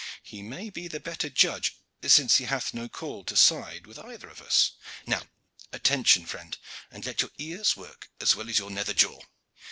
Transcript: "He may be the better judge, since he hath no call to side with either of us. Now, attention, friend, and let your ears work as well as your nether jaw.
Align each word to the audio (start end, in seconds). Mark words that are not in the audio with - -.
"He 0.23 0.41
may 0.41 0.71
be 0.71 0.87
the 0.87 0.99
better 0.99 1.29
judge, 1.29 1.77
since 2.03 2.37
he 2.37 2.45
hath 2.45 2.73
no 2.73 2.89
call 2.89 3.23
to 3.25 3.37
side 3.37 3.85
with 3.85 3.99
either 3.99 4.27
of 4.29 4.41
us. 4.41 4.71
Now, 5.05 5.21
attention, 5.71 6.25
friend, 6.25 6.57
and 6.89 7.05
let 7.05 7.21
your 7.21 7.29
ears 7.37 7.77
work 7.77 8.09
as 8.19 8.35
well 8.35 8.49
as 8.49 8.57
your 8.57 8.71
nether 8.71 8.95
jaw. 8.95 9.21